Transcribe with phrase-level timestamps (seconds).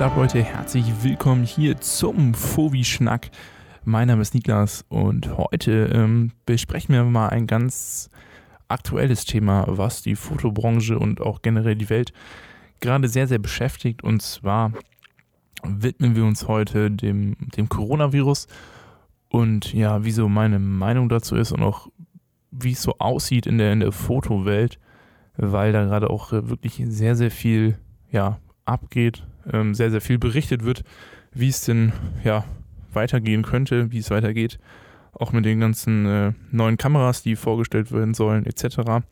[0.00, 0.42] geht Leute?
[0.42, 3.30] Herzlich willkommen hier zum Fovi-Schnack.
[3.84, 8.08] Mein Name ist Niklas und heute ähm, besprechen wir mal ein ganz
[8.68, 12.14] aktuelles Thema, was die Fotobranche und auch generell die Welt
[12.80, 14.02] gerade sehr, sehr beschäftigt.
[14.02, 14.72] Und zwar
[15.64, 18.46] widmen wir uns heute dem, dem Coronavirus
[19.28, 21.88] und ja, wie so meine Meinung dazu ist und auch
[22.50, 24.78] wie es so aussieht in der, in der Fotowelt,
[25.36, 27.76] weil da gerade auch äh, wirklich sehr, sehr viel
[28.10, 30.84] ja, abgeht, ähm, sehr, sehr viel berichtet wird,
[31.32, 31.92] wie es denn
[32.24, 32.44] ja
[32.92, 34.58] weitergehen könnte, wie es weitergeht,
[35.12, 39.04] auch mit den ganzen äh, neuen Kameras, die vorgestellt werden sollen, etc.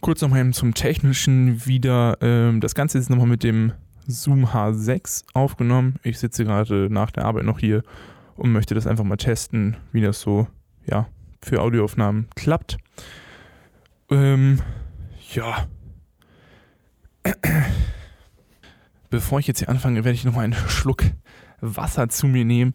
[0.00, 2.18] Kurz nochmal zum Technischen wieder.
[2.20, 3.72] Ähm, das Ganze ist nochmal mit dem
[4.06, 5.96] Zoom H6 aufgenommen.
[6.02, 7.82] Ich sitze gerade nach der Arbeit noch hier
[8.36, 10.48] und möchte das einfach mal testen, wie das so
[10.86, 11.08] ja,
[11.42, 12.78] für Audioaufnahmen klappt.
[14.10, 14.60] Ähm,
[15.32, 15.66] ja.
[19.10, 21.02] Bevor ich jetzt hier anfange, werde ich nochmal einen Schluck
[21.60, 22.74] Wasser zu mir nehmen,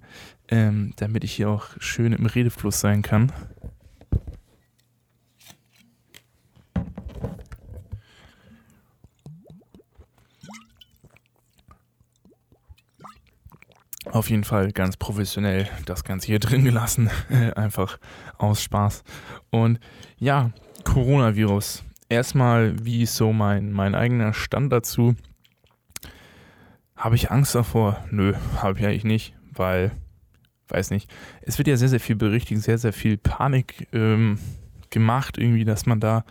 [0.50, 3.32] ähm, damit ich hier auch schön im Redefluss sein kann.
[14.12, 17.10] Auf jeden Fall ganz professionell das Ganze hier drin gelassen.
[17.56, 17.98] Einfach
[18.38, 19.04] aus Spaß.
[19.50, 19.80] Und
[20.18, 20.52] ja,
[20.84, 21.84] Coronavirus.
[22.08, 25.16] Erstmal, wie ist so mein, mein eigener Stand dazu?
[26.96, 28.04] Habe ich Angst davor?
[28.10, 29.92] Nö, habe ich eigentlich nicht, weil,
[30.70, 34.40] weiß nicht, es wird ja sehr, sehr viel berichtigt, sehr, sehr viel Panik ähm,
[34.90, 36.24] gemacht, irgendwie, dass man da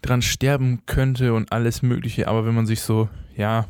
[0.00, 2.28] dran sterben könnte und alles Mögliche.
[2.28, 3.66] Aber wenn man sich so, ja,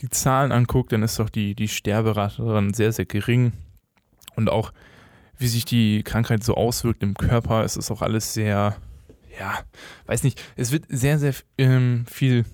[0.00, 3.52] die Zahlen anguckt, dann ist doch die, die Sterberate daran sehr, sehr gering.
[4.36, 4.72] Und auch,
[5.36, 8.76] wie sich die Krankheit so auswirkt im Körper, ist es auch alles sehr,
[9.38, 9.58] ja,
[10.06, 12.44] weiß nicht, es wird sehr, sehr ähm, viel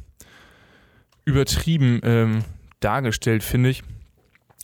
[1.25, 2.45] übertrieben ähm,
[2.81, 3.83] dargestellt, finde ich.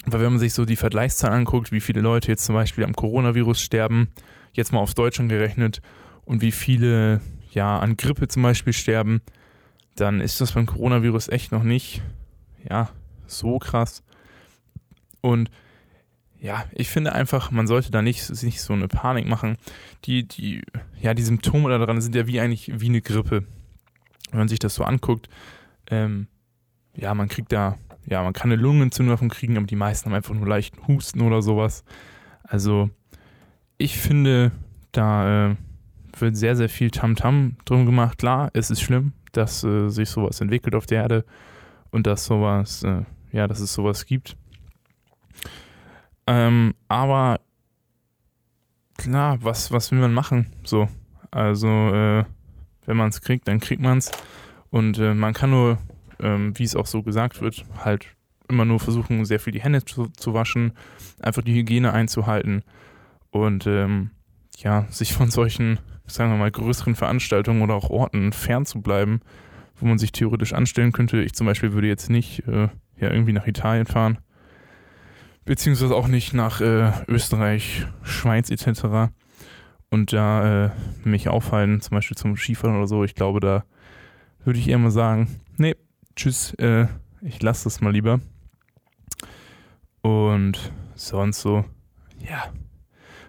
[0.07, 2.95] Weil wenn man sich so die Vergleichszahlen anguckt, wie viele Leute jetzt zum Beispiel am
[2.95, 4.09] Coronavirus sterben,
[4.53, 5.83] jetzt mal auf Deutschland gerechnet,
[6.25, 7.21] und wie viele
[7.51, 9.21] ja an Grippe zum Beispiel sterben,
[9.97, 12.03] dann ist das beim Coronavirus echt noch nicht
[12.69, 12.91] ja,
[13.27, 14.03] so krass.
[15.21, 15.51] Und
[16.39, 19.57] ja, ich finde einfach, man sollte da nicht, nicht so eine Panik machen.
[20.05, 20.63] Die, die,
[21.01, 23.45] ja, die Symptome daran sind ja wie eigentlich wie eine Grippe.
[24.31, 25.29] Wenn man sich das so anguckt,
[25.91, 26.29] ähm,
[27.01, 30.17] ja, man kriegt da, ja, man kann eine Lungenentzündung davon kriegen, aber die meisten haben
[30.17, 31.85] einfach nur leichten Husten oder sowas.
[32.43, 32.91] Also,
[33.79, 34.53] ich finde,
[34.93, 35.57] da äh,
[36.19, 38.19] wird sehr, sehr viel Tamtam -Tam drum gemacht.
[38.19, 41.25] Klar, es ist schlimm, dass äh, sich sowas entwickelt auf der Erde
[41.91, 43.03] und dass sowas, äh,
[43.33, 44.37] ja, dass es sowas gibt.
[46.27, 47.41] Ähm, aber
[48.99, 50.53] klar, was, was will man machen?
[50.65, 50.89] So,
[51.31, 52.25] also äh,
[52.87, 54.11] wenn man es kriegt, dann kriegt man es.
[54.71, 55.79] Und äh, man kann nur,
[56.23, 58.09] ähm, wie es auch so gesagt wird, halt
[58.49, 60.73] immer nur versuchen, sehr viel die Hände zu, zu waschen,
[61.21, 62.63] einfach die Hygiene einzuhalten
[63.31, 64.11] und ähm,
[64.57, 69.21] ja, sich von solchen, sagen wir mal, größeren Veranstaltungen oder auch Orten fernzubleiben
[69.81, 71.23] wo man sich theoretisch anstellen könnte.
[71.23, 74.19] Ich zum Beispiel würde jetzt nicht äh, ja, irgendwie nach Italien fahren,
[75.45, 79.13] beziehungsweise auch nicht nach äh, Österreich, Schweiz etc.
[79.91, 80.71] Und da äh,
[81.05, 83.05] mich aufhalten, zum Beispiel zum Skifahren oder so.
[83.05, 83.65] Ich glaube, da
[84.45, 85.75] würde ich eher mal sagen, nee,
[86.21, 86.87] tschüss, äh,
[87.23, 88.21] ich lasse das mal lieber.
[90.03, 91.65] Und sonst so,
[92.19, 92.53] ja,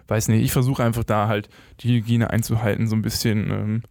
[0.08, 1.48] weiß nicht, ich versuche einfach da halt
[1.80, 3.82] die Hygiene einzuhalten, so ein bisschen ähm,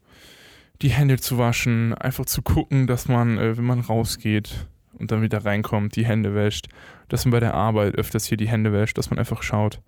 [0.83, 5.23] die Hände zu waschen, einfach zu gucken, dass man, äh, wenn man rausgeht und dann
[5.23, 6.67] wieder reinkommt, die Hände wäscht,
[7.09, 9.81] dass man bei der Arbeit öfters hier die Hände wäscht, dass man einfach schaut,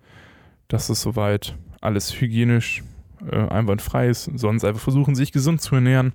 [0.66, 2.82] dass es soweit alles hygienisch
[3.30, 4.28] äh, einwandfrei ist.
[4.34, 6.14] Sonst einfach versuchen, sich gesund zu ernähren.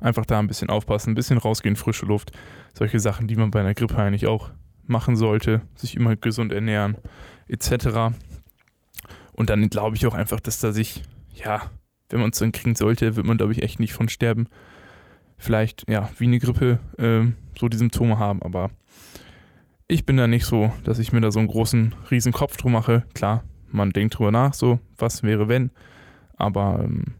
[0.00, 2.32] Einfach da ein bisschen aufpassen, ein bisschen rausgehen, frische Luft.
[2.74, 4.50] Solche Sachen, die man bei einer Grippe eigentlich auch
[4.86, 5.62] machen sollte.
[5.74, 6.96] Sich immer gesund ernähren,
[7.48, 8.14] etc.
[9.32, 11.02] Und dann glaube ich auch einfach, dass da sich,
[11.34, 11.70] ja,
[12.08, 14.48] wenn man es dann kriegen sollte, wird man, glaube ich, echt nicht von sterben.
[15.38, 18.70] Vielleicht, ja, wie eine Grippe äh, so die Symptome haben, aber
[19.88, 22.72] ich bin da nicht so, dass ich mir da so einen großen, riesen Kopf drum
[22.72, 23.04] mache.
[23.14, 25.70] Klar, man denkt drüber nach, so, was wäre wenn,
[26.36, 27.14] aber ähm,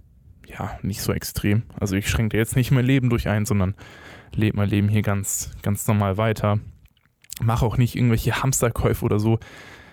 [0.51, 1.63] ja, nicht so extrem.
[1.79, 3.75] Also ich schränke jetzt nicht mein Leben durch ein, sondern
[4.35, 6.61] lebe mein Leben hier ganz, ganz normal weiter.
[7.43, 9.39] Mache auch nicht irgendwelche Hamsterkäufe oder so.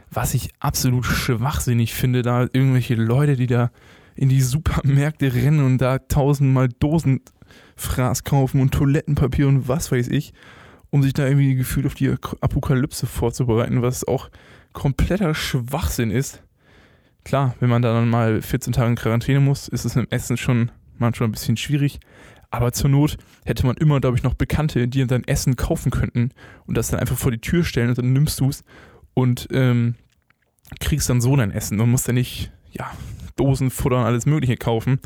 [0.10, 3.72] Was ich absolut schwachsinnig finde, da irgendwelche Leute, die da
[4.16, 10.34] in die Supermärkte rennen und da tausendmal Dosenfraß kaufen und Toilettenpapier und was weiß ich,
[10.90, 14.30] um sich da irgendwie gefühlt auf die Apokalypse vorzubereiten, was auch
[14.74, 16.42] kompletter Schwachsinn ist.
[17.28, 20.38] Klar, wenn man da dann mal 14 Tage in Quarantäne muss, ist es im Essen
[20.38, 22.00] schon manchmal ein bisschen schwierig.
[22.52, 26.32] Aber zur Not hätte man immer, glaube ich, noch Bekannte, die dann Essen kaufen könnten
[26.68, 28.64] und das dann einfach vor die Tür stellen und dann nimmst du es
[29.14, 29.96] und ähm,
[30.80, 32.90] kriegst dann so dein Essen und musst dann nicht, ja,
[33.36, 35.02] Dosen, Futter und alles Mögliche kaufen,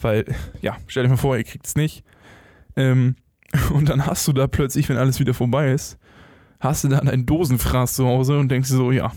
[0.00, 0.24] weil,
[0.62, 2.02] ja, stell dir mal vor, ihr kriegt es nicht.
[2.74, 3.14] Ähm,
[3.72, 6.00] und dann hast du da plötzlich, wenn alles wieder vorbei ist,
[6.58, 9.12] hast du dann ein Dosenfraß zu Hause und denkst so, ja,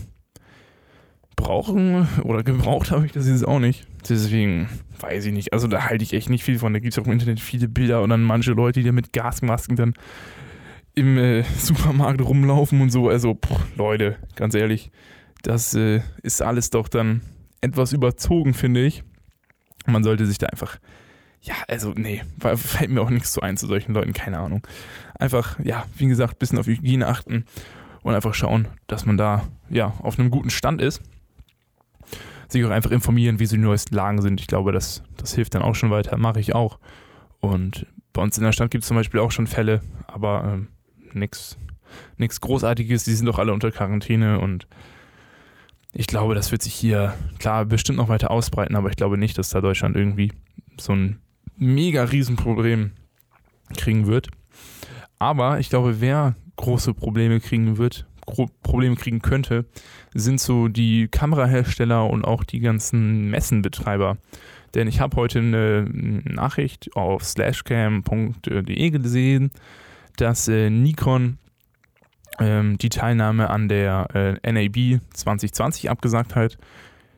[1.36, 3.86] brauchen oder gebraucht habe ich das jetzt auch nicht.
[4.08, 4.68] Deswegen
[5.00, 5.52] weiß ich nicht.
[5.52, 6.72] Also da halte ich echt nicht viel von.
[6.72, 9.12] Da gibt es auch im Internet viele Bilder und dann manche Leute, die da mit
[9.12, 9.94] Gasmasken dann
[10.94, 13.08] im äh, Supermarkt rumlaufen und so.
[13.08, 14.90] Also, boah, Leute, ganz ehrlich,
[15.42, 17.22] das äh, ist alles doch dann
[17.60, 19.02] etwas überzogen, finde ich.
[19.86, 20.78] Man sollte sich da einfach,
[21.40, 22.22] ja, also, nee,
[22.56, 24.66] fällt mir auch nichts zu ein zu solchen Leuten, keine Ahnung.
[25.18, 27.44] Einfach, ja, wie gesagt, ein bisschen auf Hygiene achten
[28.02, 31.02] und einfach schauen, dass man da, ja, auf einem guten Stand ist.
[32.48, 34.40] Sich auch einfach informieren, wie so die neuesten Lagen sind.
[34.40, 36.78] Ich glaube, das, das hilft dann auch schon weiter, mache ich auch.
[37.40, 40.68] Und bei uns in der Stadt gibt es zum Beispiel auch schon Fälle, aber ähm,
[41.12, 43.04] nichts Großartiges.
[43.04, 44.66] Die sind doch alle unter Quarantäne und
[45.92, 49.38] ich glaube, das wird sich hier klar bestimmt noch weiter ausbreiten, aber ich glaube nicht,
[49.38, 50.32] dass da Deutschland irgendwie
[50.78, 51.20] so ein
[51.56, 52.92] mega Riesenproblem
[53.76, 54.28] kriegen wird.
[55.18, 58.06] Aber ich glaube, wer große Probleme kriegen wird,
[58.62, 59.66] Probleme kriegen könnte,
[60.14, 64.16] sind so die Kamerahersteller und auch die ganzen Messenbetreiber.
[64.74, 65.86] Denn ich habe heute eine
[66.24, 69.50] Nachricht auf slashcam.de gesehen,
[70.16, 71.38] dass äh, Nikon
[72.40, 76.58] ähm, die Teilnahme an der äh, NAB 2020 abgesagt hat.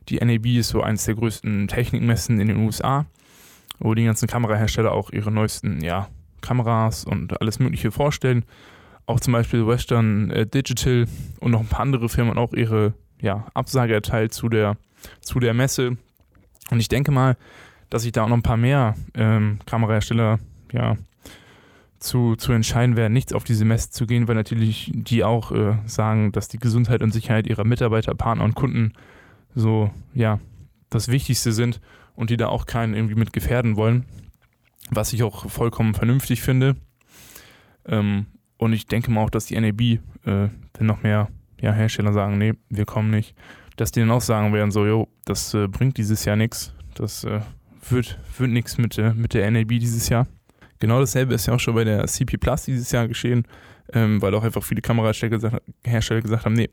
[0.08, 3.06] Die NAB ist so eines der größten Technikmessen in den USA,
[3.78, 6.08] wo die ganzen Kamerahersteller auch ihre neuesten ja,
[6.42, 8.44] Kameras und alles Mögliche vorstellen.
[9.06, 11.06] Auch zum Beispiel Western äh, Digital
[11.40, 14.76] und noch ein paar andere Firmen auch ihre ja, Absage erteilt zu der,
[15.20, 15.96] zu der Messe.
[16.70, 17.36] Und ich denke mal,
[17.88, 20.40] dass sich da auch noch ein paar mehr ähm, Kamerahersteller
[20.72, 20.96] ja,
[21.98, 25.76] zu, zu entscheiden werden, nichts auf diese Messe zu gehen, weil natürlich die auch äh,
[25.86, 28.92] sagen, dass die Gesundheit und Sicherheit ihrer Mitarbeiter, Partner und Kunden
[29.54, 30.40] so, ja,
[30.90, 31.80] das Wichtigste sind
[32.14, 34.04] und die da auch keinen irgendwie mit gefährden wollen,
[34.90, 36.76] was ich auch vollkommen vernünftig finde.
[37.86, 38.26] Ähm,
[38.58, 41.28] und ich denke mal auch, dass die NAB, äh, wenn noch mehr
[41.60, 43.34] ja, Hersteller sagen, nee, wir kommen nicht,
[43.76, 47.24] dass die dann auch sagen werden, so, jo, das äh, bringt dieses Jahr nichts, das
[47.24, 47.40] äh,
[47.88, 50.26] wird, wird nichts mit, äh, mit der NAB dieses Jahr.
[50.78, 53.46] Genau dasselbe ist ja auch schon bei der CP Plus dieses Jahr geschehen,
[53.92, 56.68] ähm, weil auch einfach viele Kamerahersteller gesagt, Hersteller gesagt haben, nee,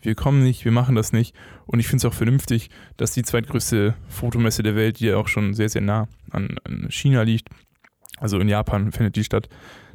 [0.00, 1.34] wir kommen nicht, wir machen das nicht.
[1.66, 5.28] Und ich finde es auch vernünftig, dass die zweitgrößte Fotomesse der Welt, die ja auch
[5.28, 7.48] schon sehr, sehr nah an, an China liegt,
[8.18, 9.48] also in Japan findet die statt,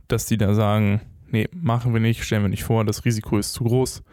[0.08, 1.02] dass die da sagen,
[1.32, 4.04] nee, machen wir nicht, stellen wir nicht vor, das Risiko ist zu groß.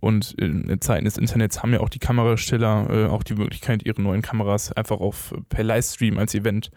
[0.00, 4.02] Und in Zeiten des Internets haben ja auch die Kamerasteller äh, auch die Möglichkeit, ihre
[4.02, 6.72] neuen Kameras einfach auf per Livestream als Event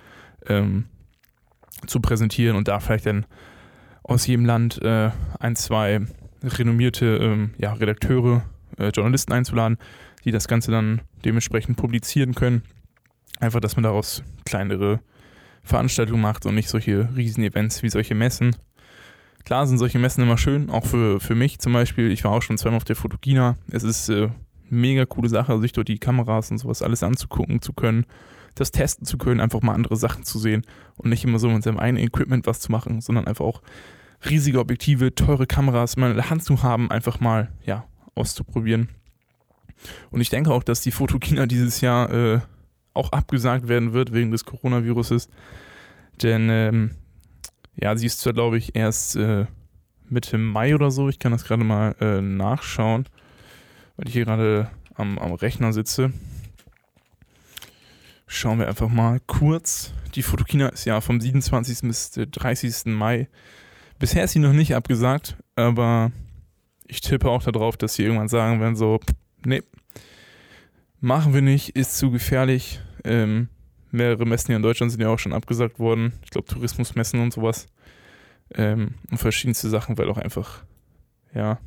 [0.46, 0.86] ähm,
[1.88, 3.26] zu präsentieren und da vielleicht dann
[4.04, 5.10] aus jedem Land äh,
[5.40, 6.02] ein, zwei
[6.44, 8.44] renommierte ähm, ja, Redakteure,
[8.78, 9.78] äh, Journalisten einzuladen,
[10.24, 12.62] die das Ganze dann dementsprechend publizieren können.
[13.40, 15.00] Einfach, dass man daraus kleinere
[15.64, 18.56] Veranstaltungen macht und nicht solche Riesen-Events wie solche Messen.
[19.46, 22.12] Klar sind solche Messen immer schön, auch für, für mich zum Beispiel.
[22.12, 23.56] Ich war auch schon zweimal auf der Fotogina.
[23.72, 24.30] Es ist äh,
[24.70, 28.06] mega coole Sache, sich dort die Kameras und sowas alles anzugucken zu können
[28.56, 30.64] das testen zu können, einfach mal andere Sachen zu sehen
[30.96, 33.62] und nicht immer so mit seinem eigenen Equipment was zu machen, sondern einfach auch
[34.28, 38.90] riesige Objektive, teure Kameras mal in der Hand zu haben, einfach mal, ja, auszuprobieren.
[40.10, 42.40] Und ich denke auch, dass die Fotokina dieses Jahr äh,
[42.94, 45.28] auch abgesagt werden wird wegen des Coronaviruses.
[46.24, 46.92] Denn, ähm,
[47.76, 49.46] ja, sie ist zwar, glaube ich, erst äh,
[50.10, 51.10] Mitte Mai oder so.
[51.10, 53.06] Ich kann das gerade mal äh, nachschauen,
[53.98, 56.14] weil ich hier gerade am, am Rechner sitze.
[58.28, 59.94] Schauen wir einfach mal kurz.
[60.16, 61.82] Die Fotokina ist ja vom 27.
[61.82, 62.86] bis 30.
[62.86, 63.28] Mai.
[64.00, 66.12] Bisher ist sie noch nicht abgesagt, aber
[66.88, 69.00] ich tippe auch darauf, dass sie irgendwann sagen werden: so,
[69.46, 69.62] nee,
[71.00, 72.80] machen wir nicht, ist zu gefährlich.
[73.04, 73.50] Ähm,
[73.96, 76.14] mehrere Messen hier in Deutschland sind ja auch schon abgesagt worden.
[76.24, 77.68] Ich glaube, Tourismusmessen und sowas.
[78.54, 80.64] Ähm, und verschiedenste Sachen, weil auch einfach,
[81.34, 81.60] ja,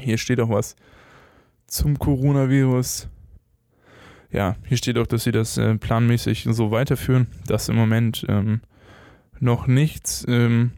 [0.00, 0.76] hier steht auch was
[1.66, 3.08] zum Coronavirus
[4.32, 8.60] ja, hier steht auch, dass sie das äh, planmäßig so weiterführen, dass im Moment ähm,
[9.40, 10.72] noch nichts ähm,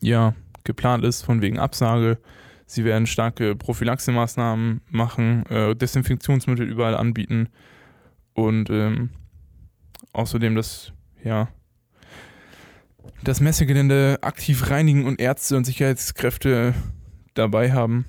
[0.00, 2.18] ja, geplant ist von wegen Absage.
[2.66, 7.48] Sie werden starke Prophylaxemaßnahmen machen, äh, Desinfektionsmittel überall anbieten
[8.38, 9.10] und ähm,
[10.12, 10.92] außerdem das,
[11.24, 11.48] ja,
[13.24, 16.72] das Messegelände aktiv reinigen und Ärzte und Sicherheitskräfte
[17.34, 18.04] dabei haben.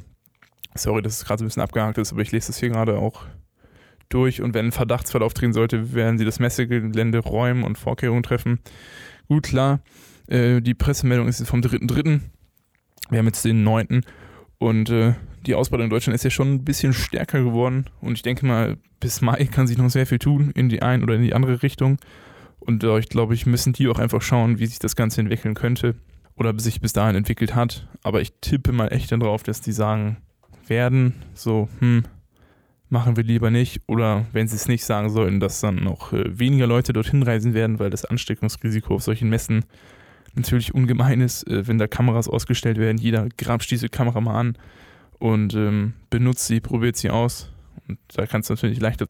[0.75, 2.99] Sorry, dass es gerade so ein bisschen abgehakt ist, aber ich lese das hier gerade
[2.99, 3.25] auch
[4.09, 8.59] durch und wenn ein Verdachtsfall auftreten sollte, werden sie das Messegelände räumen und Vorkehrungen treffen.
[9.27, 9.81] Gut, klar,
[10.27, 12.21] äh, die Pressemeldung ist jetzt vom 3.3.
[13.09, 14.01] Wir haben jetzt den 9.
[14.59, 15.15] Und äh,
[15.45, 17.85] die Ausbreitung in Deutschland ist ja schon ein bisschen stärker geworden.
[18.01, 21.03] Und ich denke mal, bis Mai kann sich noch sehr viel tun in die eine
[21.03, 21.97] oder in die andere Richtung.
[22.59, 25.55] Und äh, ich glaube, ich müssen die auch einfach schauen, wie sich das Ganze entwickeln
[25.55, 25.95] könnte.
[26.35, 27.87] Oder sich bis dahin entwickelt hat.
[28.03, 30.17] Aber ich tippe mal echt darauf, dass die sagen
[30.67, 32.03] werden, so, hm,
[32.89, 33.81] machen wir lieber nicht.
[33.87, 37.53] Oder wenn sie es nicht sagen sollten, dass dann noch äh, weniger Leute dorthin reisen
[37.53, 39.65] werden, weil das Ansteckungsrisiko auf solchen Messen
[40.35, 42.97] natürlich ungemein ist, äh, wenn da Kameras ausgestellt werden.
[42.97, 44.57] Jeder grapscht diese Kamera mal an
[45.19, 47.51] und ähm, benutzt sie, probiert sie aus.
[47.87, 49.07] Und da kann es natürlich leichter.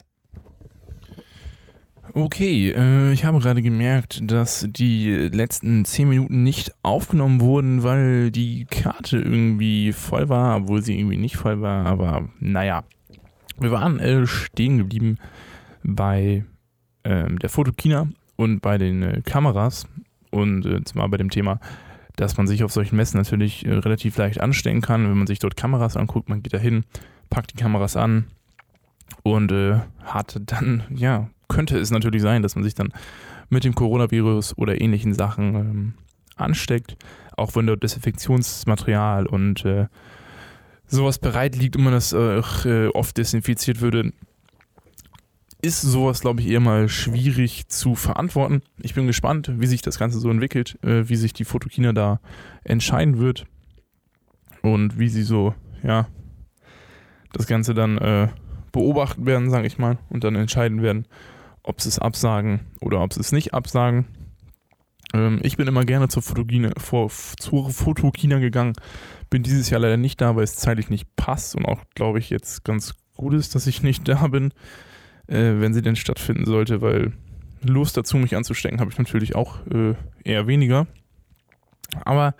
[2.13, 8.31] Okay, äh, ich habe gerade gemerkt, dass die letzten 10 Minuten nicht aufgenommen wurden, weil
[8.31, 11.85] die Karte irgendwie voll war, obwohl sie irgendwie nicht voll war.
[11.85, 12.83] Aber naja,
[13.59, 15.17] wir waren äh, stehen geblieben
[15.83, 16.45] bei
[17.03, 19.87] ähm, der Fotokina und bei den äh, Kameras
[20.31, 21.59] und äh, zwar bei dem Thema,
[22.19, 25.39] dass man sich auf solchen Messen natürlich äh, relativ leicht anstecken kann, wenn man sich
[25.39, 26.27] dort Kameras anguckt.
[26.27, 26.83] Man geht da hin,
[27.29, 28.25] packt die Kameras an
[29.23, 32.91] und äh, hat dann, ja, könnte es natürlich sein, dass man sich dann
[33.49, 35.93] mit dem Coronavirus oder ähnlichen Sachen ähm,
[36.35, 36.97] ansteckt,
[37.37, 39.87] auch wenn dort Desinfektionsmaterial und äh,
[40.87, 44.11] sowas bereit liegt und man das äh, oft desinfiziert würde,
[45.61, 48.61] ist sowas, glaube ich, eher mal schwierig zu verantworten.
[48.81, 52.21] Ich bin gespannt, wie sich das Ganze so entwickelt, äh, wie sich die Fotokina da
[52.63, 53.45] entscheiden wird
[54.61, 56.07] und wie sie so, ja,
[57.33, 58.29] das Ganze dann äh,
[58.71, 61.05] beobachten werden, sage ich mal, und dann entscheiden werden,
[61.63, 64.07] ob sie es absagen oder ob sie es nicht absagen.
[65.13, 68.73] Ähm, ich bin immer gerne zur Fotokina, vor, zur Fotokina gegangen,
[69.29, 72.29] bin dieses Jahr leider nicht da, weil es zeitlich nicht passt und auch, glaube ich,
[72.29, 74.53] jetzt ganz gut ist, dass ich nicht da bin
[75.29, 77.13] äh, wenn sie denn stattfinden sollte, weil
[77.61, 79.93] Lust dazu, mich anzustecken, habe ich natürlich auch äh,
[80.23, 80.87] eher weniger.
[82.05, 82.35] Aber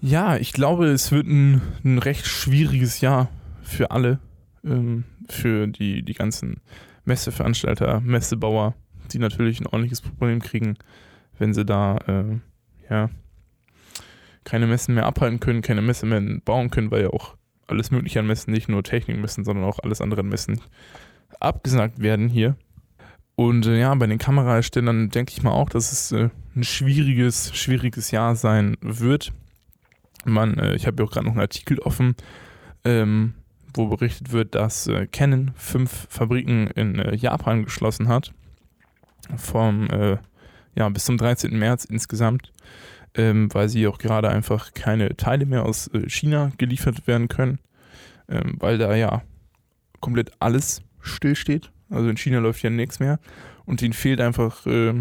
[0.00, 3.28] ja, ich glaube, es wird ein, ein recht schwieriges Jahr
[3.62, 4.18] für alle,
[4.64, 6.60] ähm, für die, die ganzen
[7.04, 8.74] Messeveranstalter, Messebauer,
[9.12, 10.76] die natürlich ein ordentliches Problem kriegen,
[11.38, 12.38] wenn sie da äh,
[12.90, 13.10] ja
[14.44, 18.20] keine Messen mehr abhalten können, keine Messe mehr bauen können, weil ja auch alles mögliche
[18.20, 20.60] an Messen, nicht nur Technikmessen, sondern auch alles andere an Messen
[21.40, 22.56] abgesagt werden hier.
[23.38, 27.56] Und äh, ja, bei den Kameraherstellern denke ich mal auch, dass es äh, ein schwieriges,
[27.56, 29.32] schwieriges Jahr sein wird.
[30.24, 32.16] Man, äh, ich habe ja auch gerade noch einen Artikel offen,
[32.84, 33.34] ähm,
[33.74, 38.32] wo berichtet wird, dass äh, Canon fünf Fabriken in äh, Japan geschlossen hat.
[39.36, 40.16] Vom, äh,
[40.74, 41.56] ja, bis zum 13.
[41.56, 42.52] März insgesamt,
[43.14, 47.60] ähm, weil sie auch gerade einfach keine Teile mehr aus China geliefert werden können,
[48.28, 49.22] ähm, weil da ja
[50.00, 51.70] komplett alles stillsteht.
[51.90, 53.18] Also in China läuft ja nichts mehr
[53.64, 54.94] und ihnen fehlt einfach äh,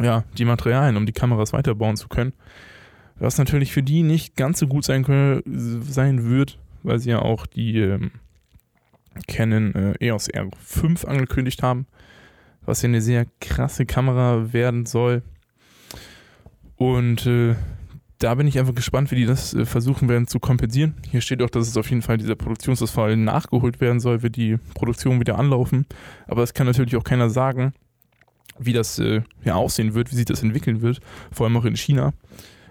[0.00, 2.32] ja, die Materialien, um die Kameras weiterbauen zu können.
[3.16, 5.42] Was natürlich für die nicht ganz so gut sein, können,
[5.82, 8.10] sein wird, weil sie ja auch die ähm,
[9.28, 11.86] Canon äh, EOS R5 angekündigt haben,
[12.62, 15.22] was ja eine sehr krasse Kamera werden soll.
[16.76, 17.54] Und äh,
[18.24, 20.94] da bin ich einfach gespannt, wie die das äh, versuchen werden zu kompensieren.
[21.10, 24.56] Hier steht auch, dass es auf jeden Fall dieser Produktionsausfall nachgeholt werden soll, wird die
[24.72, 25.84] Produktion wieder anlaufen.
[26.26, 27.74] Aber es kann natürlich auch keiner sagen,
[28.58, 31.00] wie das äh, ja aussehen wird, wie sich das entwickeln wird,
[31.32, 32.14] vor allem auch in China,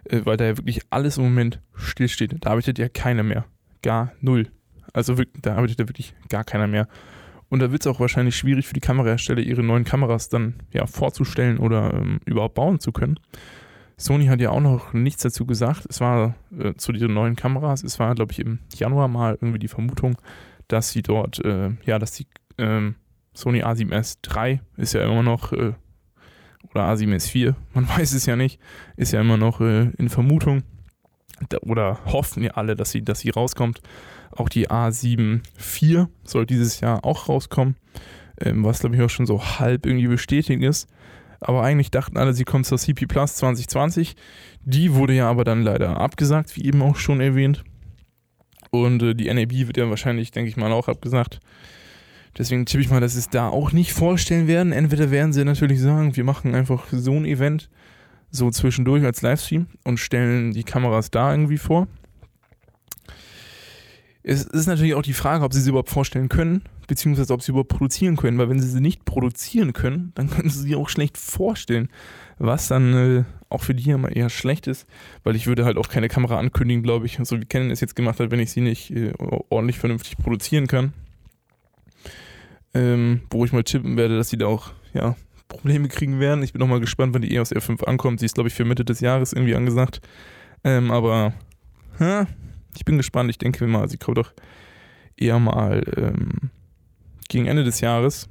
[0.05, 2.35] äh, weil da ja wirklich alles im Moment stillsteht.
[2.41, 3.45] Da arbeitet ja keiner mehr.
[3.83, 4.47] Gar null.
[4.91, 6.87] Also da arbeitet ja wirklich gar keiner mehr.
[7.49, 10.87] Und da wird es auch wahrscheinlich schwierig für die Kamerahersteller, ihre neuen Kameras dann ja
[10.87, 13.19] vorzustellen oder ähm, überhaupt bauen zu können.
[13.97, 15.85] Sony hat ja auch noch nichts dazu gesagt.
[15.89, 19.59] Es war äh, zu diesen neuen Kameras, es war, glaube ich, im Januar mal irgendwie
[19.59, 20.17] die Vermutung,
[20.67, 22.95] dass sie dort, äh, ja, dass die ähm,
[23.33, 25.73] Sony A7S III ist ja immer noch, äh,
[26.71, 28.59] oder A7S IV, man weiß es ja nicht,
[28.95, 30.63] ist ja immer noch äh, in Vermutung.
[31.61, 33.81] Oder hoffen ja alle, dass sie, dass sie rauskommt.
[34.31, 37.75] Auch die A7 IV soll dieses Jahr auch rauskommen,
[38.39, 40.87] ähm, was glaube ich auch schon so halb irgendwie bestätigt ist
[41.47, 44.15] aber eigentlich dachten alle, sie kommt zur CP Plus 2020.
[44.63, 47.63] Die wurde ja aber dann leider abgesagt, wie eben auch schon erwähnt.
[48.71, 51.39] Und äh, die NAB wird ja wahrscheinlich, denke ich mal, auch abgesagt.
[52.37, 54.71] Deswegen tippe ich mal, dass sie es da auch nicht vorstellen werden.
[54.71, 57.69] Entweder werden sie natürlich sagen, wir machen einfach so ein Event
[58.31, 61.87] so zwischendurch als Livestream und stellen die Kameras da irgendwie vor.
[64.23, 67.51] Es ist natürlich auch die Frage, ob sie sie überhaupt vorstellen können, beziehungsweise ob sie
[67.51, 70.87] überhaupt produzieren können, weil wenn sie sie nicht produzieren können, dann können sie sie auch
[70.89, 71.89] schlecht vorstellen,
[72.39, 74.87] was dann äh, auch für die mal eher schlecht ist,
[75.23, 77.95] weil ich würde halt auch keine Kamera ankündigen, glaube ich, so wie Canon es jetzt
[77.95, 79.13] gemacht hat, wenn ich sie nicht äh,
[79.49, 80.93] ordentlich vernünftig produzieren kann.
[82.73, 85.15] ähm, wo ich mal tippen werde, dass sie da auch, ja,
[85.47, 86.43] Probleme kriegen werden.
[86.43, 88.19] Ich bin noch mal gespannt, wann die EOS R5 ankommt.
[88.19, 90.01] Sie ist, glaube ich, für Mitte des Jahres irgendwie angesagt.
[90.63, 91.33] Ähm, aber
[91.99, 92.25] ha,
[92.75, 93.29] ich bin gespannt.
[93.29, 94.33] Ich denke mal, sie kommt doch
[95.17, 96.51] eher mal ähm,
[97.29, 98.29] gegen Ende des Jahres.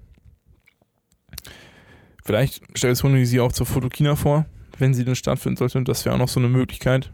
[2.25, 4.47] Vielleicht stellt Sony sie auch zur Fotokina vor,
[4.79, 5.83] wenn sie denn stattfinden sollte.
[5.83, 7.11] Das wäre auch noch so eine Möglichkeit.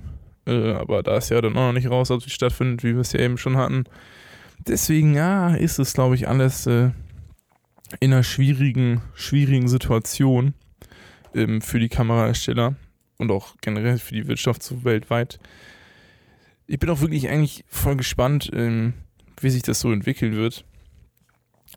[0.46, 3.00] Äh, aber da ist ja dann auch noch nicht raus, ob sie stattfindet, wie wir
[3.00, 3.84] es ja eben schon hatten.
[4.66, 6.90] Deswegen, ja, ist es, glaube ich, alles äh,
[8.00, 10.54] in einer schwierigen, schwierigen Situation
[11.34, 12.76] ähm, für die Kamerahersteller
[13.18, 15.38] und auch generell für die Wirtschaft so weltweit.
[16.68, 18.92] Ich bin auch wirklich eigentlich voll gespannt, ähm,
[19.40, 20.64] wie sich das so entwickeln wird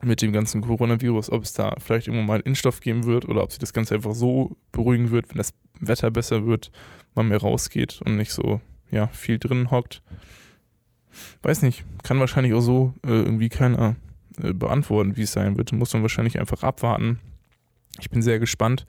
[0.03, 3.51] mit dem ganzen Coronavirus, ob es da vielleicht irgendwann mal Impfstoff geben wird oder ob
[3.51, 6.71] sich das Ganze einfach so beruhigen wird, wenn das Wetter besser wird,
[7.15, 10.01] man mehr rausgeht und nicht so ja, viel drin hockt.
[11.41, 13.95] Weiß nicht, kann wahrscheinlich auch so äh, irgendwie keiner
[14.41, 15.71] äh, beantworten, wie es sein wird.
[15.71, 17.19] Muss man wahrscheinlich einfach abwarten.
[17.99, 18.85] Ich bin sehr gespannt.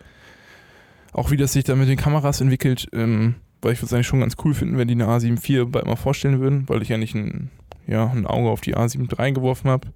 [1.12, 4.06] Auch wie das sich dann mit den Kameras entwickelt, ähm, weil ich würde es eigentlich
[4.06, 6.88] schon ganz cool finden, wenn die eine A7 IV bald mal vorstellen würden, weil ich
[6.88, 7.50] ja nicht ein,
[7.86, 9.88] ja, ein Auge auf die A7 III geworfen habe,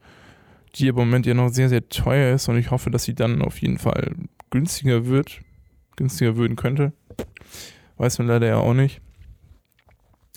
[0.77, 3.43] die im Moment ja noch sehr, sehr teuer ist und ich hoffe, dass sie dann
[3.43, 4.15] auf jeden Fall
[4.51, 5.41] günstiger wird,
[5.97, 6.93] günstiger würden könnte.
[7.97, 9.01] Weiß man leider ja auch nicht.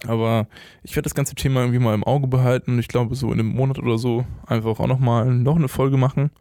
[0.08, 0.48] Aber
[0.82, 3.40] ich werde das ganze Thema irgendwie mal im Auge behalten und ich glaube, so in
[3.40, 6.32] einem Monat oder so einfach auch nochmal noch eine Folge machen.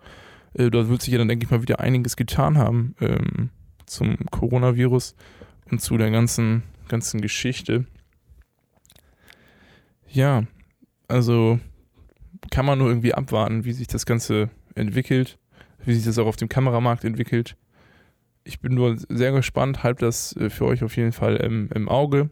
[0.54, 3.50] Äh, da wird sich ja dann, denke ich mal, wieder einiges getan haben ähm,
[3.86, 5.16] zum Coronavirus
[5.70, 7.86] und zu der ganzen, ganzen Geschichte.
[10.10, 10.44] Ja,
[11.06, 11.60] also
[12.50, 15.38] kann man nur irgendwie abwarten, wie sich das Ganze entwickelt,
[15.84, 17.56] wie sich das auch auf dem Kameramarkt entwickelt.
[18.44, 21.88] Ich bin nur sehr gespannt, halte das äh, für euch auf jeden Fall im, im
[21.88, 22.30] Auge.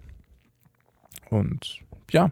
[1.29, 2.31] Und ja,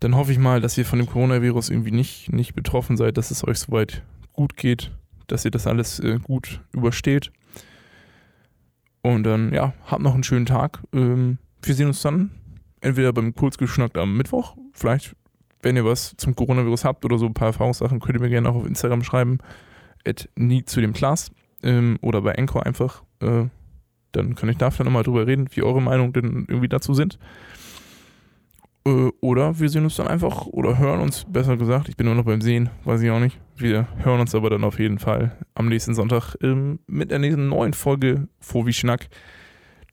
[0.00, 3.30] dann hoffe ich mal, dass ihr von dem Coronavirus irgendwie nicht, nicht betroffen seid, dass
[3.30, 4.90] es euch soweit gut geht,
[5.26, 7.30] dass ihr das alles äh, gut übersteht.
[9.02, 10.80] Und dann, ja, habt noch einen schönen Tag.
[10.92, 12.30] Ähm, wir sehen uns dann
[12.80, 15.14] entweder beim Kurzgeschnackt am Mittwoch, vielleicht,
[15.62, 18.48] wenn ihr was zum Coronavirus habt oder so ein paar Erfahrungssachen, könnt ihr mir gerne
[18.48, 19.38] auch auf Instagram schreiben,
[20.06, 21.30] at nie zu dem Class
[21.62, 23.02] ähm, oder bei Encore einfach.
[23.20, 23.46] Äh,
[24.12, 27.18] dann kann ich da vielleicht nochmal drüber reden, wie eure Meinungen denn irgendwie dazu sind.
[28.86, 31.88] Äh, oder wir sehen uns dann einfach oder hören uns, besser gesagt.
[31.88, 33.38] Ich bin nur noch beim Sehen, weiß ich auch nicht.
[33.56, 37.48] Wir hören uns aber dann auf jeden Fall am nächsten Sonntag ähm, mit der nächsten
[37.48, 39.08] neuen Folge Fovi Schnack.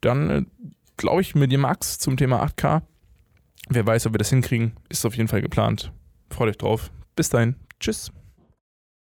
[0.01, 0.43] Dann äh,
[0.95, 2.81] glaube ich mit dir Max zum Thema 8K.
[3.69, 5.91] Wer weiß, ob wir das hinkriegen, ist auf jeden Fall geplant.
[6.29, 6.91] Freut euch drauf.
[7.15, 7.55] Bis dahin.
[7.79, 8.11] Tschüss.